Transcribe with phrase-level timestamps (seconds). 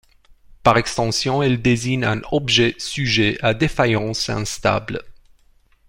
[0.63, 5.03] Par extension, elle désigne un objet sujet à défaillance, instable.